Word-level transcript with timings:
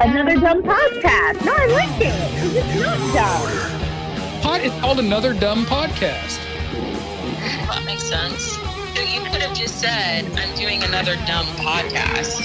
Another 0.00 0.36
dumb 0.40 0.62
podcast. 0.62 1.44
No, 1.44 1.52
I 1.54 1.66
like 1.66 2.00
it. 2.00 2.14
'cause 2.40 2.54
It's 2.56 2.74
not 2.80 2.98
dumb. 3.14 4.40
Pod, 4.42 4.60
it's 4.62 4.74
called 4.80 4.98
another 4.98 5.32
dumb 5.34 5.64
podcast. 5.66 6.38
That 7.68 7.84
makes 7.84 8.02
sense. 8.04 8.58
So 8.94 9.02
you 9.02 9.20
could 9.30 9.42
have 9.42 9.54
just 9.56 9.78
said, 9.78 10.24
I'm 10.38 10.54
doing 10.56 10.82
another 10.82 11.16
dumb 11.26 11.46
podcast. 11.56 12.40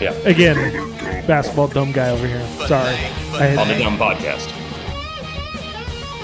Yeah. 0.00 0.12
Again, 0.24 0.56
basketball 1.26 1.68
dumb 1.68 1.92
guy 1.92 2.10
over 2.10 2.26
here. 2.26 2.44
Sorry. 2.66 2.96
I 3.34 3.56
on 3.56 3.68
the 3.68 3.78
Dumb 3.78 3.96
Podcast. 3.98 4.48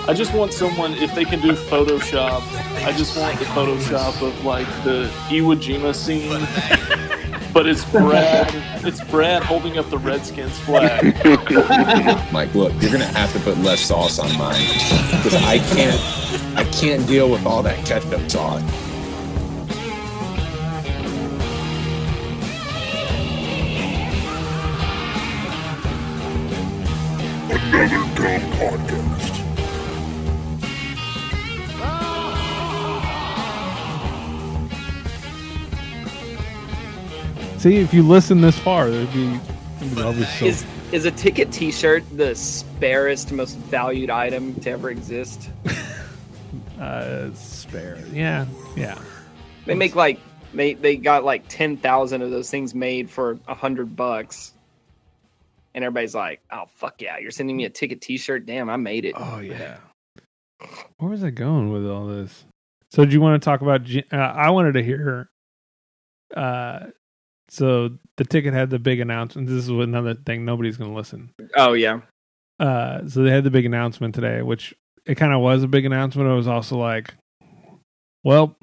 I 0.08 0.14
just 0.14 0.32
want 0.34 0.52
someone 0.52 0.92
if 0.94 1.12
they 1.16 1.24
can 1.24 1.40
do 1.40 1.52
Photoshop. 1.54 2.40
I 2.86 2.92
just 2.92 3.18
want 3.18 3.36
the 3.40 3.44
Photoshop 3.46 4.22
of 4.22 4.44
like 4.44 4.68
the 4.84 5.10
Iwo 5.28 5.56
Jima 5.56 5.92
scene, 5.92 6.46
but 7.52 7.66
it's 7.66 7.84
Brad. 7.86 8.48
It's 8.86 9.02
Brad 9.02 9.42
holding 9.42 9.78
up 9.78 9.90
the 9.90 9.98
Redskins 9.98 10.56
flag. 10.60 11.02
Mike, 12.32 12.54
look, 12.54 12.72
you're 12.80 12.92
gonna 12.92 13.04
have 13.04 13.32
to 13.32 13.40
put 13.40 13.58
less 13.58 13.80
sauce 13.80 14.20
on 14.20 14.28
mine 14.38 14.62
because 15.10 15.34
I 15.42 15.58
can't, 15.74 16.00
I 16.56 16.62
can't 16.70 17.04
deal 17.08 17.28
with 17.28 17.44
all 17.44 17.64
that 17.64 17.84
ketchup 17.84 18.30
sauce. 18.30 18.62
See, 37.66 37.76
if 37.76 37.92
you 37.92 38.02
listen 38.02 38.40
this 38.40 38.58
far, 38.58 38.90
there'd 38.90 39.12
be, 39.12 39.38
there'd 39.80 39.94
be 39.94 40.02
always 40.02 40.38
so- 40.38 40.46
Is 40.46 40.64
is 40.92 41.04
a 41.04 41.10
ticket 41.10 41.50
T-shirt 41.52 42.04
the 42.16 42.34
sparest, 42.34 43.32
most 43.32 43.56
valued 43.56 44.08
item 44.08 44.54
to 44.60 44.70
ever 44.70 44.90
exist? 44.90 45.50
uh, 46.80 47.32
spare. 47.34 47.98
Yeah, 48.12 48.46
yeah. 48.76 48.96
They 49.64 49.74
make 49.74 49.96
like 49.96 50.20
they 50.54 50.74
they 50.74 50.96
got 50.96 51.24
like 51.24 51.44
ten 51.48 51.76
thousand 51.76 52.22
of 52.22 52.30
those 52.30 52.50
things 52.50 52.74
made 52.74 53.10
for 53.10 53.38
a 53.48 53.54
hundred 53.54 53.96
bucks, 53.96 54.52
and 55.74 55.82
everybody's 55.84 56.14
like, 56.14 56.40
"Oh 56.52 56.64
fuck 56.76 57.02
yeah, 57.02 57.18
you're 57.18 57.32
sending 57.32 57.56
me 57.56 57.64
a 57.64 57.70
ticket 57.70 58.00
T-shirt? 58.00 58.46
Damn, 58.46 58.70
I 58.70 58.76
made 58.76 59.04
it." 59.04 59.14
Oh 59.16 59.40
yeah. 59.40 59.78
Where 60.98 61.10
was 61.10 61.24
I 61.24 61.30
going 61.30 61.72
with 61.72 61.86
all 61.86 62.06
this? 62.06 62.44
So, 62.92 63.04
do 63.04 63.12
you 63.12 63.20
want 63.20 63.42
to 63.42 63.44
talk 63.44 63.60
about? 63.60 63.82
Uh, 64.12 64.16
I 64.16 64.50
wanted 64.50 64.74
to 64.74 64.82
hear. 64.84 65.28
Uh, 66.34 66.86
so 67.48 67.90
the 68.16 68.24
ticket 68.24 68.54
had 68.54 68.70
the 68.70 68.78
big 68.78 69.00
announcement. 69.00 69.48
This 69.48 69.58
is 69.58 69.68
another 69.68 70.14
thing 70.14 70.44
nobody's 70.44 70.76
going 70.76 70.90
to 70.90 70.96
listen. 70.96 71.30
Oh 71.56 71.72
yeah, 71.74 72.00
Uh, 72.58 73.06
so 73.08 73.22
they 73.22 73.30
had 73.30 73.44
the 73.44 73.50
big 73.50 73.66
announcement 73.66 74.14
today, 74.14 74.42
which 74.42 74.74
it 75.04 75.14
kind 75.16 75.32
of 75.32 75.40
was 75.40 75.62
a 75.62 75.68
big 75.68 75.84
announcement. 75.84 76.28
It 76.28 76.34
was 76.34 76.48
also 76.48 76.76
like, 76.76 77.14
well, 78.24 78.56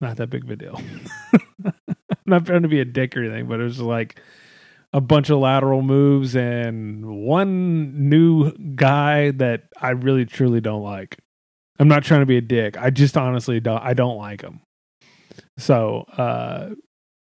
not 0.00 0.16
that 0.16 0.30
big 0.30 0.44
of 0.44 0.50
a 0.50 0.56
deal. 0.56 0.80
I'm 1.64 1.72
not 2.26 2.46
trying 2.46 2.62
to 2.62 2.68
be 2.68 2.80
a 2.80 2.84
dick 2.84 3.16
or 3.16 3.22
anything, 3.22 3.46
but 3.46 3.60
it 3.60 3.64
was 3.64 3.80
like 3.80 4.20
a 4.92 5.00
bunch 5.00 5.28
of 5.30 5.38
lateral 5.38 5.82
moves 5.82 6.34
and 6.34 7.04
one 7.24 8.08
new 8.08 8.52
guy 8.74 9.30
that 9.32 9.64
I 9.80 9.90
really 9.90 10.24
truly 10.24 10.60
don't 10.60 10.82
like. 10.82 11.18
I'm 11.78 11.88
not 11.88 12.02
trying 12.04 12.20
to 12.20 12.26
be 12.26 12.38
a 12.38 12.40
dick. 12.42 12.76
I 12.76 12.90
just 12.90 13.16
honestly 13.16 13.60
don't. 13.60 13.82
I 13.82 13.94
don't 13.94 14.16
like 14.16 14.40
him. 14.42 14.60
So, 15.58 16.04
uh, 16.16 16.70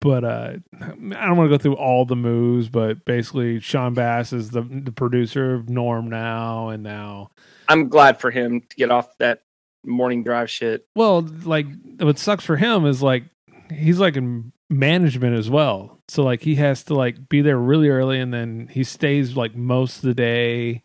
but 0.05 0.23
uh, 0.23 0.53
I 0.81 0.85
don't 1.25 1.35
want 1.35 1.49
to 1.49 1.57
go 1.57 1.57
through 1.57 1.77
all 1.77 2.05
the 2.05 2.15
moves, 2.15 2.69
but 2.69 3.03
basically, 3.05 3.59
Sean 3.59 3.95
Bass 3.95 4.31
is 4.31 4.51
the 4.51 4.61
the 4.61 4.91
producer 4.91 5.55
of 5.55 5.67
Norm 5.67 6.11
now, 6.11 6.69
and 6.69 6.83
now, 6.83 7.31
I'm 7.67 7.89
glad 7.89 8.19
for 8.19 8.29
him 8.29 8.61
to 8.61 8.75
get 8.75 8.91
off 8.91 9.17
that 9.17 9.41
morning 9.83 10.23
drive 10.23 10.51
shit. 10.51 10.85
well, 10.95 11.21
like 11.43 11.65
what 11.97 12.19
sucks 12.19 12.45
for 12.45 12.55
him 12.55 12.85
is 12.85 13.01
like 13.01 13.23
he's 13.73 13.97
like 13.99 14.15
in 14.15 14.51
management 14.69 15.35
as 15.35 15.49
well, 15.49 15.99
so 16.07 16.21
like 16.21 16.43
he 16.43 16.53
has 16.53 16.83
to 16.83 16.93
like 16.93 17.27
be 17.27 17.41
there 17.41 17.57
really 17.57 17.89
early, 17.89 18.19
and 18.19 18.31
then 18.31 18.69
he 18.71 18.83
stays 18.83 19.35
like 19.35 19.55
most 19.55 19.97
of 19.97 20.03
the 20.03 20.13
day, 20.13 20.83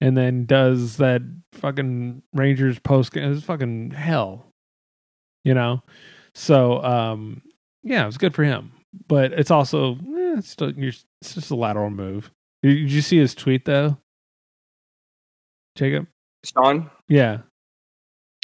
and 0.00 0.16
then 0.16 0.46
does 0.46 0.96
that 0.96 1.20
fucking 1.52 2.22
Rangers 2.32 2.78
post. 2.78 3.12
game. 3.12 3.30
It's 3.30 3.44
fucking 3.44 3.90
hell, 3.90 4.46
you 5.44 5.52
know. 5.52 5.82
So, 6.34 6.82
um, 6.82 7.42
yeah, 7.84 8.02
it 8.02 8.06
was 8.06 8.18
good 8.18 8.34
for 8.34 8.42
him, 8.44 8.72
but 9.08 9.32
it's 9.32 9.50
also 9.50 9.94
eh, 9.94 10.34
it's, 10.38 10.50
still, 10.50 10.72
you're, 10.72 10.88
it's 10.88 11.34
just 11.34 11.50
a 11.50 11.54
lateral 11.56 11.90
move. 11.90 12.30
Did 12.62 12.90
you 12.90 13.00
see 13.02 13.18
his 13.18 13.34
tweet 13.34 13.64
though, 13.64 13.98
Jacob? 15.76 16.06
Sean, 16.44 16.90
Yeah, 17.08 17.38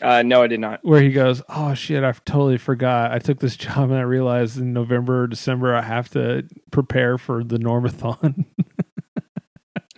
uh, 0.03 0.23
no, 0.23 0.43
I 0.43 0.47
did 0.47 0.61
not. 0.61 0.81
where 0.83 1.03
he 1.03 1.11
goes, 1.13 1.43
"Oh 1.49 1.75
shit, 1.75 2.03
I 2.05 2.13
totally 2.13 2.57
forgot. 2.59 3.13
I 3.13 3.19
took 3.19 3.41
this 3.41 3.57
job 3.59 3.91
and 3.91 3.99
I 3.99 4.03
realized 4.03 4.57
in 4.59 4.73
November 4.73 5.25
or 5.25 5.27
December 5.27 5.75
I 5.75 5.83
have 5.83 6.09
to 6.11 6.47
prepare 6.71 7.19
for 7.19 7.43
the 7.45 7.59
Normathon." 7.59 8.45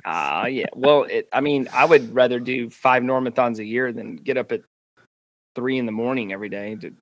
Ah, 0.05 0.47
yeah. 0.47 0.67
Well, 0.75 1.05
it, 1.05 1.29
I 1.33 1.41
mean, 1.41 1.69
I 1.73 1.85
would 1.85 2.13
rather 2.13 2.41
do 2.41 2.71
five 2.71 3.05
Normathons 3.05 3.61
a 3.61 3.65
year 3.65 3.93
than 3.93 4.17
get 4.17 4.37
up 4.37 4.51
at 4.51 4.63
three 5.55 5.79
in 5.79 5.87
the 5.87 5.93
morning 5.93 6.33
every 6.33 6.49
day. 6.49 6.75
To, 6.75 6.93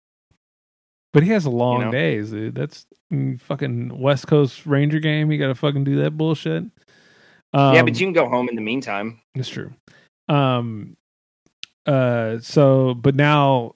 but 1.13 1.23
he 1.23 1.31
has 1.31 1.47
long 1.47 1.83
know? 1.83 1.91
days, 1.91 2.31
dude. 2.31 2.55
That's 2.55 2.87
mm, 3.13 3.41
fucking 3.41 3.99
West 3.99 4.27
Coast 4.27 4.67
Ranger 4.67 5.01
game. 5.01 5.31
You 5.31 5.39
got 5.39 5.49
to 5.49 5.55
fucking 5.55 5.85
do 5.85 6.03
that 6.03 6.13
bullshit. 6.13 6.65
Um, 7.53 7.75
yeah, 7.75 7.83
but 7.83 7.99
you 7.99 8.07
can 8.07 8.13
go 8.13 8.29
home 8.29 8.49
in 8.49 8.55
the 8.55 8.61
meantime. 8.61 9.21
It's 9.35 9.49
true. 9.49 9.73
Um. 10.29 10.97
Uh. 11.87 12.39
So, 12.41 12.95
but 12.95 13.15
now, 13.15 13.75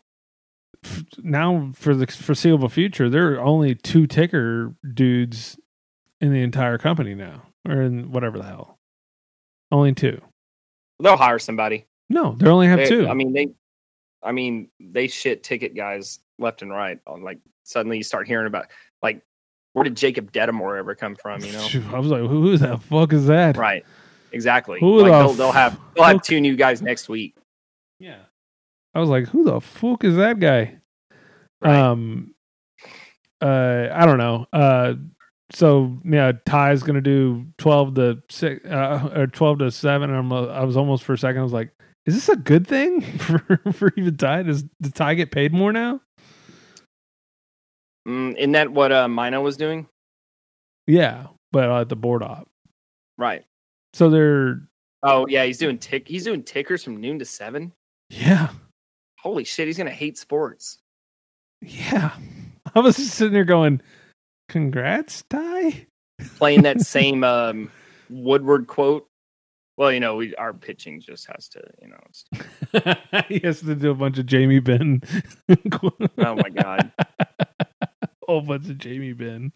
f- 0.85 1.05
now 1.19 1.73
for 1.75 1.95
the 1.95 2.07
foreseeable 2.07 2.69
future, 2.69 3.09
there 3.09 3.35
are 3.35 3.41
only 3.41 3.75
two 3.75 4.07
ticker 4.07 4.75
dudes 4.93 5.59
in 6.21 6.33
the 6.33 6.43
entire 6.43 6.79
company 6.79 7.15
now, 7.15 7.43
or 7.69 7.83
in 7.83 8.13
whatever 8.13 8.39
the 8.39 8.45
hell. 8.45 8.79
Only 9.73 9.93
two. 9.93 10.21
They'll 11.01 11.17
hire 11.17 11.41
somebody. 11.41 11.87
No, 12.09 12.37
they 12.39 12.49
only 12.49 12.69
have 12.69 12.79
They- 12.79 12.89
two. 12.89 13.09
I 13.09 13.15
mean, 13.15 13.33
they, 13.33 13.49
I 14.23 14.31
mean, 14.31 14.69
they 14.79 15.09
shit 15.09 15.43
ticket 15.43 15.75
guys 15.75 16.21
left 16.39 16.63
and 16.63 16.71
right. 16.71 16.99
On 17.07 17.23
like 17.23 17.39
suddenly 17.65 17.99
you 17.99 18.03
start 18.03 18.27
hearing 18.27 18.47
about 18.47 18.67
like 19.03 19.23
where 19.73 19.85
did 19.85 19.97
Jacob 19.97 20.33
Dedamore 20.33 20.79
ever 20.79 20.95
come 20.95 21.17
from? 21.17 21.43
You 21.43 21.53
know, 21.53 21.69
I 21.93 21.99
was 21.99 22.09
like, 22.09 22.23
who 22.23 22.57
the 22.57 22.79
fuck 22.79 23.13
is 23.13 23.27
that? 23.27 23.57
right? 23.57 23.85
Exactly. 24.33 24.81
Who 24.81 25.03
like 25.03 25.13
the 25.13 25.19
they'll, 25.19 25.33
they'll 25.33 25.53
have 25.53 25.79
they'll 25.95 26.05
have 26.05 26.23
two 26.23 26.41
new 26.41 26.57
guys 26.57 26.83
next 26.83 27.09
week. 27.09 27.37
Yeah. 28.01 28.19
I 28.95 29.01
was 29.01 29.09
like, 29.09 29.29
who 29.29 29.45
the 29.45 29.61
fuck 29.61 30.05
is 30.05 30.17
that 30.17 30.41
guy? 30.41 30.79
Right. 31.61 31.77
Um 31.77 32.35
uh 33.41 33.89
I 33.93 34.07
don't 34.07 34.19
know. 34.19 34.47
Uh 34.53 34.95
so 35.53 35.99
yeah, 36.05 36.33
Ty's 36.47 36.83
gonna 36.83 37.01
do 37.01 37.47
twelve 37.59 37.95
to 37.95 38.23
six 38.29 38.67
uh, 38.69 39.11
or 39.15 39.27
twelve 39.29 39.61
to 39.61 39.71
seven. 39.71 40.11
And 40.11 40.19
I'm 40.19 40.33
I 40.33 40.65
was 40.65 40.77
almost 40.77 41.05
for 41.05 41.13
a 41.13 41.19
second 41.19 41.41
I 41.41 41.45
was 41.45 41.53
like, 41.53 41.71
is 42.07 42.15
this 42.15 42.29
a 42.29 42.37
good 42.37 42.67
thing 42.67 43.03
for 43.19 43.61
for 43.73 43.93
even 43.97 44.17
Ty? 44.17 44.43
Does 44.43 44.65
does 44.81 44.93
Ty 44.93 45.15
get 45.15 45.31
paid 45.31 45.53
more 45.53 45.73
now? 45.73 46.01
Mm, 48.07 48.37
isn't 48.37 48.53
that 48.53 48.71
what 48.71 48.93
uh, 48.93 49.09
Mino 49.09 49.41
was 49.41 49.57
doing? 49.57 49.87
Yeah, 50.87 51.29
but 51.53 51.71
uh, 51.71 51.81
at 51.81 51.89
the 51.89 51.97
board 51.97 52.23
op. 52.23 52.49
Right. 53.17 53.45
So 53.93 54.11
they're 54.11 54.61
Oh 55.03 55.27
yeah, 55.29 55.45
he's 55.45 55.59
doing 55.59 55.79
tick. 55.79 56.09
He's 56.09 56.25
doing 56.25 56.43
tickers 56.43 56.83
from 56.83 57.01
noon 57.01 57.19
to 57.19 57.25
seven. 57.25 57.73
yeah 58.11 58.49
Holy 59.21 59.45
shit, 59.45 59.67
he's 59.67 59.79
gonna 59.79 59.91
hate 59.91 60.19
sports. 60.19 60.79
yeah. 61.63 62.15
I 62.75 62.81
was 62.81 62.97
just 62.97 63.15
sitting 63.15 63.33
there 63.33 63.45
going, 63.45 63.81
congrats, 64.49 65.23
Ty. 65.31 65.87
Playing 66.37 66.63
that 66.63 66.81
same 66.87 67.23
um, 67.23 67.71
Woodward 68.11 68.67
quote. 68.67 69.07
Well, 69.77 69.93
you 69.93 70.01
know, 70.01 70.17
we, 70.17 70.35
our 70.37 70.53
pitching 70.53 71.01
just 71.01 71.27
has 71.27 71.49
to, 71.51 71.63
you 71.81 71.89
know. 71.89 72.95
He 73.29 73.41
has 73.41 73.61
to 73.61 73.75
do 73.75 73.91
a 73.91 73.95
bunch 73.95 74.19
of 74.19 74.27
Jamie 74.27 74.61
Benn. 74.61 75.03
oh 75.49 76.35
my 76.37 76.49
god. 76.49 76.93
whole 78.29 78.43
bunch 78.43 78.69
of 78.69 78.79
Jamie 78.79 79.13
Benn. 79.13 79.53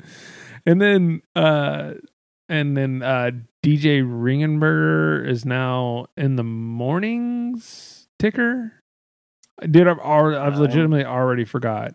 And 0.66 0.80
then 0.80 1.22
uh 1.34 1.94
and 2.48 2.76
then 2.76 3.02
uh 3.02 3.30
DJ 3.64 4.02
Ringenberger 4.02 5.28
is 5.28 5.44
now 5.44 6.06
in 6.16 6.36
the 6.36 6.44
mornings 6.44 8.08
ticker. 8.18 8.72
Dude, 9.68 9.88
I've 9.88 9.98
already, 9.98 10.36
I've 10.36 10.58
legitimately 10.58 11.04
already 11.04 11.44
forgot. 11.44 11.94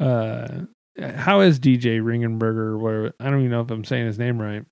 Uh 0.00 0.64
how 1.00 1.40
is 1.40 1.58
DJ 1.58 2.00
Ringenberger? 2.00 2.78
Where 2.78 3.12
I 3.18 3.30
don't 3.30 3.40
even 3.40 3.50
know 3.50 3.62
if 3.62 3.70
I'm 3.70 3.84
saying 3.84 4.06
his 4.06 4.18
name 4.18 4.40
right. 4.40 4.64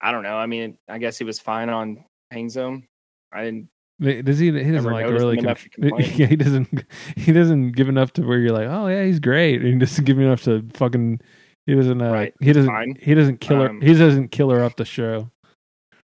I 0.00 0.12
don't 0.12 0.22
know. 0.22 0.36
I 0.36 0.46
mean, 0.46 0.78
I 0.88 0.98
guess 0.98 1.18
he 1.18 1.24
was 1.24 1.40
fine 1.40 1.68
on 1.68 2.04
Hang 2.30 2.48
Zone. 2.48 2.86
I 3.32 3.44
didn't 3.44 3.68
Does 4.00 4.38
he? 4.38 4.52
He 4.52 4.70
doesn't 4.72 4.92
like 4.92 5.06
really. 5.06 5.38
him 5.38 5.44
enough 5.46 5.62
to 5.62 5.68
con- 5.80 5.88
complain. 5.90 6.12
yeah, 6.16 6.26
he 6.26 6.36
doesn't. 6.36 6.84
He 7.16 7.32
doesn't 7.32 7.72
give 7.72 7.88
enough 7.88 8.12
to 8.14 8.22
where 8.22 8.38
you're 8.38 8.52
like, 8.52 8.68
oh 8.68 8.88
yeah, 8.88 9.04
he's 9.04 9.20
great. 9.20 9.62
And 9.62 9.72
he 9.72 9.78
doesn't 9.78 10.04
give 10.04 10.18
enough 10.18 10.42
to 10.42 10.64
fucking. 10.74 11.20
He 11.66 11.74
doesn't. 11.74 12.00
Uh, 12.00 12.12
Right, 12.12 12.34
He 12.40 12.52
doesn't. 12.52 12.70
fine. 12.70 12.96
He 13.00 13.14
doesn't 13.14 13.40
kill 13.40 13.60
her. 13.62 13.70
Um, 13.70 13.80
he 13.80 13.94
doesn't 13.94 14.28
kill 14.28 14.50
her 14.50 14.62
up 14.62 14.76
the 14.76 14.84
show. 14.84 15.30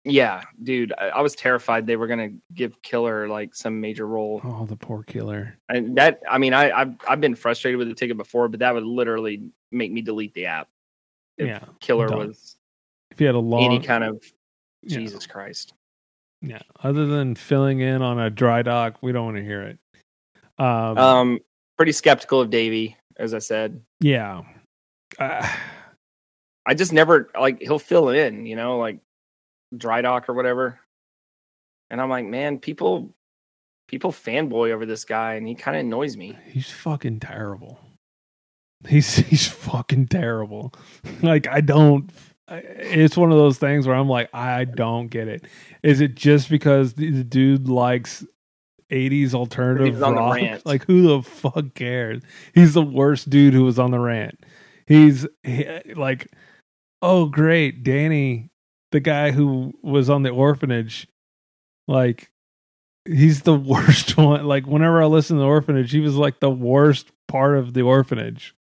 Yeah, 0.06 0.42
dude, 0.62 0.92
I, 0.98 1.08
I 1.08 1.20
was 1.22 1.34
terrified 1.34 1.86
they 1.86 1.96
were 1.96 2.06
gonna 2.06 2.30
give 2.52 2.80
Killer 2.82 3.26
like 3.28 3.54
some 3.54 3.80
major 3.80 4.06
role, 4.06 4.40
Oh, 4.44 4.66
the 4.66 4.76
poor 4.76 5.02
killer. 5.02 5.56
and 5.70 5.96
that 5.96 6.20
I 6.30 6.36
mean, 6.38 6.52
I 6.52 6.70
I've, 6.70 6.94
I've 7.08 7.20
been 7.22 7.34
frustrated 7.34 7.78
with 7.78 7.88
the 7.88 7.94
ticket 7.94 8.16
before, 8.18 8.48
but 8.48 8.60
that 8.60 8.74
would 8.74 8.82
literally 8.84 9.50
make 9.72 9.90
me 9.92 10.02
delete 10.02 10.34
the 10.34 10.46
app. 10.46 10.68
If 11.38 11.46
Yeah, 11.46 11.60
Killer 11.80 12.06
was 12.14 12.56
If 13.12 13.18
he 13.18 13.24
had 13.24 13.34
a 13.34 13.38
long. 13.38 13.64
any 13.64 13.80
kind 13.80 14.04
of 14.04 14.22
yeah, 14.82 14.98
Jesus 14.98 15.26
Christ. 15.26 15.72
Yeah. 16.46 16.62
Other 16.82 17.06
than 17.06 17.34
filling 17.34 17.80
in 17.80 18.02
on 18.02 18.18
a 18.18 18.30
dry 18.30 18.62
dock, 18.62 18.98
we 19.02 19.12
don't 19.12 19.24
want 19.24 19.36
to 19.38 19.44
hear 19.44 19.62
it. 19.62 19.78
Um. 20.58 20.98
Um, 20.98 21.38
pretty 21.76 21.92
skeptical 21.92 22.40
of 22.40 22.50
Davey, 22.50 22.96
as 23.16 23.34
I 23.34 23.38
said. 23.40 23.82
yeah. 24.00 24.42
Uh, 25.18 25.48
I 26.66 26.74
just 26.74 26.92
never 26.92 27.30
like 27.38 27.60
he'll 27.60 27.78
fill 27.78 28.08
in, 28.08 28.46
you 28.46 28.56
know, 28.56 28.78
like 28.78 28.98
dry 29.76 30.00
dock 30.00 30.28
or 30.28 30.34
whatever. 30.34 30.80
And 31.90 32.00
I'm 32.00 32.08
like, 32.08 32.24
man, 32.24 32.58
people 32.58 33.14
people 33.86 34.12
fanboy 34.12 34.72
over 34.72 34.86
this 34.86 35.04
guy 35.04 35.34
and 35.34 35.46
he 35.46 35.54
kind 35.54 35.76
of 35.76 35.80
annoys 35.80 36.16
me. 36.16 36.36
he's 36.50 36.70
fucking 36.70 37.20
terrible. 37.20 37.78
He's 38.88 39.14
he's 39.30 39.46
fucking 39.46 40.08
terrible. 40.08 40.72
Like 41.22 41.46
I 41.48 41.60
don't. 41.60 42.10
It's 42.48 43.16
one 43.16 43.32
of 43.32 43.38
those 43.38 43.58
things 43.58 43.86
where 43.86 43.96
I'm 43.96 44.08
like, 44.08 44.28
I 44.34 44.64
don't 44.64 45.08
get 45.08 45.28
it. 45.28 45.44
Is 45.82 46.00
it 46.00 46.14
just 46.14 46.50
because 46.50 46.94
the 46.94 47.24
dude 47.24 47.68
likes 47.68 48.24
80s 48.90 49.34
alternative 49.34 49.94
was 49.94 50.02
on 50.02 50.14
the 50.14 50.20
rock? 50.20 50.62
Like 50.64 50.84
who 50.84 51.02
the 51.02 51.22
fuck 51.22 51.74
cares? 51.74 52.22
He's 52.54 52.74
the 52.74 52.82
worst 52.82 53.30
dude 53.30 53.54
who 53.54 53.64
was 53.64 53.78
on 53.78 53.90
the 53.90 53.98
rant. 53.98 54.44
He's 54.86 55.26
he, 55.42 55.66
like, 55.94 56.30
oh 57.00 57.26
great, 57.26 57.82
Danny, 57.82 58.50
the 58.92 59.00
guy 59.00 59.30
who 59.30 59.72
was 59.82 60.10
on 60.10 60.22
the 60.22 60.30
orphanage, 60.30 61.08
like 61.88 62.30
he's 63.04 63.42
the 63.42 63.54
worst 63.58 64.16
one. 64.16 64.44
Like 64.44 64.66
whenever 64.66 65.02
I 65.02 65.06
listen 65.06 65.36
to 65.36 65.40
the 65.40 65.48
orphanage, 65.48 65.90
he 65.90 66.00
was 66.00 66.16
like 66.16 66.40
the 66.40 66.50
worst 66.50 67.10
part 67.26 67.56
of 67.56 67.74
the 67.74 67.82
orphanage. 67.82 68.54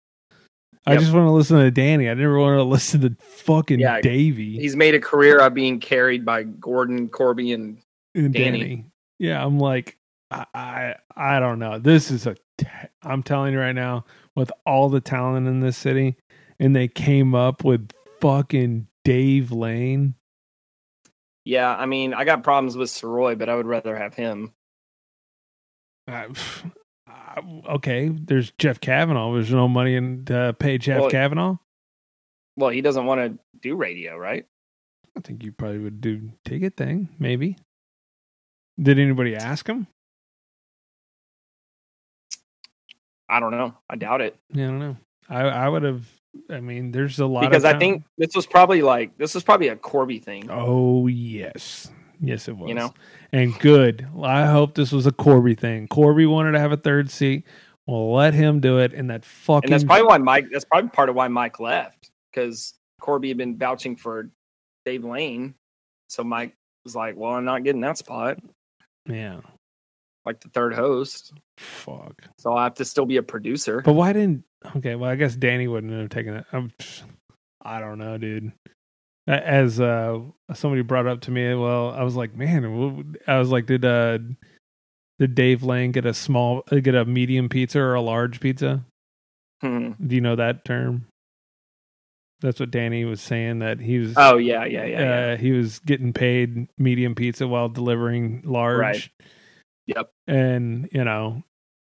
I 0.86 0.94
Yep. 0.94 1.02
just 1.02 1.14
want 1.14 1.28
to 1.28 1.32
listen 1.32 1.58
to 1.60 1.72
Danny. 1.72 2.10
I 2.10 2.14
never 2.14 2.38
want 2.40 2.58
to 2.58 2.64
listen 2.64 3.02
to 3.02 3.16
fucking 3.24 3.80
Yeah, 3.80 4.02
Davey 4.02 4.58
He's 4.60 4.76
made 4.76 4.96
a 4.96 5.00
career 5.00 5.40
of 5.40 5.54
being 5.54 5.80
carried 5.80 6.26
by 6.26 6.44
Gordon, 6.44 7.08
Corby, 7.10 7.52
and 7.54 7.82
and 8.16 8.34
Danny. 8.34 8.60
Danny. 8.60 8.86
Yeah, 9.20 9.44
I'm 9.46 9.60
like, 9.60 9.98
I, 10.32 10.46
I, 10.54 10.96
I 11.16 11.40
don't 11.40 11.60
know. 11.60 11.80
This 11.80 12.12
is 12.12 12.28
a. 12.28 12.36
T- 12.58 12.68
I'm 13.02 13.24
telling 13.24 13.54
you 13.54 13.60
right 13.60 13.72
now, 13.76 14.06
with 14.36 14.52
all 14.66 14.90
the 14.90 15.00
talent 15.02 15.48
in 15.48 15.60
this 15.62 15.78
city, 15.78 16.18
and 16.60 16.76
they 16.76 16.88
came 16.88 17.34
up 17.34 17.64
with 17.64 17.90
fucking 18.22 18.88
Dave 19.06 19.52
Lane. 19.52 20.16
yeah, 21.46 21.74
I 21.76 21.86
mean, 21.86 22.14
I 22.14 22.26
got 22.26 22.44
problems 22.44 22.76
with 22.78 22.90
Soroy, 22.90 23.38
but 23.38 23.50
I 23.50 23.56
would 23.56 23.66
rather 23.68 23.96
have 23.96 24.14
him. 24.16 24.54
Uh, 26.08 26.28
okay, 27.38 28.10
there's 28.10 28.52
Jeff 28.58 28.80
Kavanaugh. 28.80 29.34
There's 29.34 29.52
no 29.52 29.68
money 29.68 29.96
in 29.96 30.26
to 30.26 30.56
pay 30.58 30.78
Jeff 30.78 31.02
Well- 31.02 31.10
Kavanaugh. 31.10 31.58
Well, 32.56 32.70
he 32.70 32.82
doesn't 32.82 33.06
want 33.06 33.20
to 33.20 33.40
do 33.62 33.76
radio, 33.76 34.16
right? 34.16 34.46
I 35.18 35.22
think 35.22 35.44
you 35.44 35.52
probably 35.52 35.80
would 35.80 36.02
do 36.02 36.32
ticket 36.46 36.78
thing, 36.78 37.10
maybe. 37.18 37.58
Did 38.80 39.00
anybody 39.00 39.36
ask 39.36 39.68
him? 39.68 39.88
I 43.30 43.40
don't 43.40 43.52
know. 43.52 43.74
I 43.90 43.96
doubt 43.96 44.22
it 44.22 44.38
Yeah, 44.54 44.66
I 44.66 44.68
don't 44.68 44.80
know. 44.80 44.98
I 45.30 45.42
I 45.42 45.70
would 45.70 45.84
have. 45.84 46.06
I 46.50 46.60
mean, 46.60 46.92
there's 46.92 47.20
a 47.20 47.26
lot 47.26 47.42
because 47.42 47.64
I 47.66 47.78
think 47.78 48.04
this 48.18 48.36
was 48.36 48.46
probably 48.46 48.82
like 48.82 49.18
this 49.18 49.34
was 49.34 49.44
probably 49.44 49.70
a 49.70 49.76
Corby 49.76 50.20
thing. 50.20 50.50
Oh 50.50 51.08
yes, 51.08 51.90
yes 52.24 52.48
it 52.48 52.58
was. 52.58 52.70
You 52.70 52.76
know? 52.76 52.94
and 53.32 53.58
good. 53.60 54.08
I 54.22 54.46
hope 54.46 54.76
this 54.76 54.92
was 54.92 55.06
a 55.06 55.12
Corby 55.12 55.56
thing. 55.56 55.88
Corby 55.88 56.26
wanted 56.26 56.54
to 56.54 56.60
have 56.60 56.72
a 56.72 56.78
third 56.78 57.12
seat. 57.12 57.46
Well, 57.86 58.14
let 58.14 58.34
him 58.34 58.62
do 58.62 58.80
it. 58.80 58.94
And 58.94 59.10
that 59.10 59.26
fucking 59.26 59.66
and 59.66 59.74
that's 59.74 59.84
probably 59.84 60.08
why 60.08 60.18
Mike. 60.18 60.46
That's 60.52 60.66
probably 60.66 60.90
part 60.90 61.10
of 61.10 61.16
why 61.16 61.28
Mike 61.28 61.60
left 61.60 62.12
because 62.32 62.74
Corby 63.00 63.28
had 63.28 63.38
been 63.38 63.58
vouching 63.58 63.96
for 63.96 64.30
Dave 64.86 65.04
Lane, 65.04 65.56
so 66.08 66.24
Mike 66.24 66.56
was 66.84 66.96
like, 66.96 67.16
"Well, 67.16 67.32
I'm 67.32 67.46
not 67.46 67.64
getting 67.64 67.82
that 67.82 67.98
spot, 67.98 68.40
yeah. 69.06 69.42
like 70.26 70.40
the 70.42 70.50
third 70.50 70.74
host, 70.74 71.34
Fuck. 71.58 72.24
so 72.38 72.56
I 72.56 72.64
have 72.64 72.76
to 72.76 72.86
still 72.86 73.06
be 73.06 73.18
a 73.18 73.24
producer." 73.24 73.82
But 73.82 73.94
why 73.94 74.14
didn't? 74.14 74.44
Okay, 74.78 74.96
well, 74.96 75.10
I 75.10 75.16
guess 75.16 75.36
Danny 75.36 75.68
wouldn't 75.68 75.92
have 75.94 76.10
taken 76.10 76.36
it. 76.36 76.46
I'm, 76.54 76.72
I 77.62 77.80
don't 77.80 77.98
know, 77.98 78.18
dude. 78.18 78.54
As 79.26 79.80
uh 79.80 80.20
somebody 80.54 80.82
brought 80.82 81.08
up 81.08 81.22
to 81.22 81.32
me, 81.32 81.54
well, 81.56 81.92
I 81.92 82.04
was 82.04 82.16
like, 82.16 82.36
man, 82.36 82.66
i 83.28 83.40
was 83.40 83.50
like, 83.50 83.66
did 83.66 83.86
uh 83.86 84.20
did 85.20 85.36
Dave 85.36 85.64
Lane 85.64 85.92
get 85.92 86.06
a 86.06 86.14
small, 86.14 86.64
uh, 86.72 86.78
get 86.78 86.96
a 86.96 87.06
medium 87.06 87.48
pizza 87.48 87.80
or 87.80 87.94
a 87.94 88.02
large 88.02 88.40
pizza? 88.40 88.84
Hmm. 89.62 89.92
Do 90.06 90.16
you 90.16 90.22
know 90.22 90.36
that 90.36 90.66
term? 90.66 91.08
That's 92.42 92.60
what 92.60 92.72
Danny 92.72 93.06
was 93.06 93.22
saying 93.22 93.60
that 93.60 93.80
he 93.80 94.00
was. 94.00 94.16
Oh 94.18 94.36
yeah, 94.36 94.66
yeah, 94.66 94.84
yeah, 94.84 95.00
yeah. 95.00 95.34
uh, 95.34 95.38
he 95.38 95.52
was 95.52 95.80
getting 95.80 96.12
paid 96.12 96.68
medium 96.78 97.16
pizza 97.16 97.48
while 97.48 97.70
delivering 97.70 98.42
large. 98.44 98.80
Right. 98.80 99.10
Yep. 99.88 100.12
And 100.28 100.90
you 100.92 101.06
know, 101.06 101.44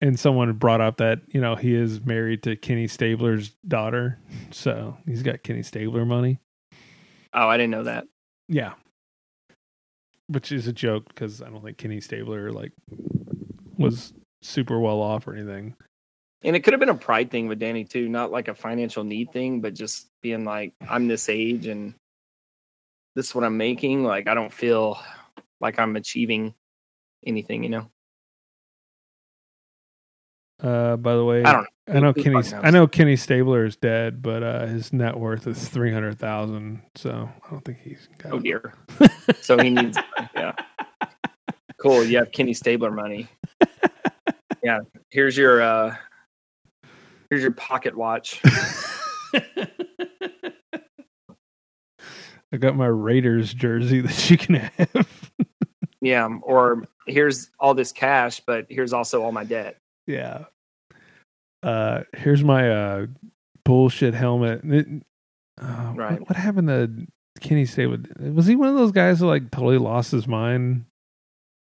and 0.01 0.19
someone 0.19 0.51
brought 0.53 0.81
up 0.81 0.97
that 0.97 1.21
you 1.29 1.39
know 1.39 1.55
he 1.55 1.73
is 1.73 2.01
married 2.01 2.43
to 2.43 2.57
Kenny 2.57 2.89
Stabler's 2.89 3.51
daughter, 3.65 4.19
so 4.51 4.97
he's 5.05 5.23
got 5.23 5.43
Kenny 5.43 5.63
Stabler 5.63 6.05
money. 6.05 6.39
Oh, 7.33 7.47
I 7.47 7.57
didn't 7.57 7.71
know 7.71 7.83
that. 7.83 8.05
Yeah. 8.47 8.73
Which 10.27 10.51
is 10.51 10.67
a 10.67 10.73
joke 10.73 11.07
because 11.07 11.41
I 11.41 11.49
don't 11.49 11.63
think 11.63 11.77
Kenny 11.77 12.01
Stabler 12.01 12.51
like 12.51 12.71
was 13.77 14.13
super 14.41 14.79
well 14.79 15.01
off 15.01 15.27
or 15.27 15.33
anything. 15.33 15.75
And 16.43 16.55
it 16.55 16.61
could 16.61 16.73
have 16.73 16.79
been 16.79 16.89
a 16.89 16.95
pride 16.95 17.29
thing 17.29 17.47
with 17.47 17.59
Danny 17.59 17.83
too, 17.83 18.09
not 18.09 18.31
like 18.31 18.47
a 18.47 18.55
financial 18.55 19.03
need 19.03 19.31
thing, 19.31 19.61
but 19.61 19.73
just 19.73 20.09
being 20.21 20.43
like, 20.43 20.73
I'm 20.89 21.07
this 21.07 21.29
age 21.29 21.67
and 21.67 21.93
this 23.15 23.27
is 23.27 23.35
what 23.35 23.43
I'm 23.43 23.57
making. 23.57 24.03
Like, 24.03 24.27
I 24.27 24.33
don't 24.33 24.51
feel 24.51 24.99
like 25.59 25.77
I'm 25.77 25.95
achieving 25.95 26.55
anything, 27.25 27.63
you 27.63 27.69
know? 27.69 27.91
Uh, 30.59 30.95
by 30.97 31.15
the 31.15 31.25
way, 31.25 31.43
I 31.43 31.51
don't 31.53 31.63
know. 31.63 31.69
I 31.91 31.99
know 31.99 32.13
Kenny. 32.13 32.41
I 32.63 32.71
know 32.71 32.87
Kenny 32.87 33.15
Stabler 33.15 33.65
is 33.65 33.75
dead, 33.75 34.21
but 34.21 34.43
uh, 34.43 34.65
his 34.65 34.93
net 34.93 35.19
worth 35.19 35.47
is 35.47 35.67
three 35.67 35.91
hundred 35.91 36.17
thousand. 36.19 36.81
So 36.95 37.29
I 37.45 37.49
don't 37.49 37.63
think 37.65 37.79
he's 37.83 38.07
got. 38.17 38.33
Oh 38.33 38.39
dear. 38.39 38.73
so 39.41 39.57
he 39.57 39.69
needs, 39.69 39.97
yeah. 40.35 40.53
Cool. 41.77 42.03
You 42.03 42.17
have 42.19 42.31
Kenny 42.31 42.53
Stabler 42.53 42.91
money. 42.91 43.27
Yeah. 44.63 44.81
Here's 45.09 45.35
your, 45.35 45.59
uh, 45.61 45.95
here's 47.31 47.41
your 47.41 47.53
pocket 47.53 47.97
watch. 47.97 48.39
I 49.33 49.67
got 52.59 52.75
my 52.75 52.85
Raiders 52.85 53.55
jersey 53.55 54.01
that 54.01 54.29
you 54.29 54.37
can 54.37 54.55
have. 54.55 55.07
Yeah. 55.99 56.27
Or 56.43 56.83
here's 57.07 57.49
all 57.59 57.73
this 57.73 57.91
cash, 57.91 58.39
but 58.45 58.67
here's 58.69 58.93
also 58.93 59.23
all 59.23 59.31
my 59.31 59.43
debt. 59.43 59.77
yeah. 60.05 60.43
Uh, 61.63 62.03
here's 62.15 62.43
my 62.43 62.69
uh 62.71 63.05
bullshit 63.63 64.13
helmet. 64.13 64.61
It- 64.63 64.87
uh, 65.61 65.93
Right. 65.95 66.19
What, 66.19 66.29
what 66.29 66.37
happened 66.37 66.67
to 66.69 67.07
Kenny 67.39 67.65
Stabler? 67.65 67.99
Was 68.31 68.47
he 68.47 68.55
one 68.55 68.69
of 68.69 68.75
those 68.75 68.91
guys 68.91 69.19
who 69.19 69.27
like 69.27 69.51
totally 69.51 69.77
lost 69.77 70.11
his 70.11 70.27
mind? 70.27 70.85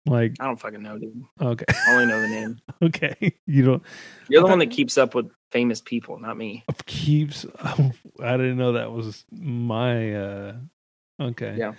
Like, 0.05 0.35
I 0.39 0.45
don't 0.45 0.59
fucking 0.59 0.81
know, 0.81 0.97
dude. 0.97 1.21
okay, 1.41 1.65
I 1.69 1.93
only 1.93 2.05
know 2.05 2.21
the 2.21 2.27
name. 2.29 2.59
okay, 2.81 3.33
you 3.45 3.65
don't 3.65 3.83
You're 4.29 4.41
the 4.41 4.47
one 4.47 4.59
that 4.59 4.71
keeps 4.71 4.97
up 4.97 5.13
with 5.13 5.29
famous 5.51 5.81
people, 5.81 6.17
not 6.19 6.37
me. 6.37 6.63
keeps. 6.85 7.45
I 7.59 7.91
didn't 8.37 8.57
know 8.57 8.73
that 8.73 8.91
was 8.91 9.25
my. 9.31 10.15
uh 10.15 10.53
Okay. 11.19 11.55
Yeah. 11.57 11.73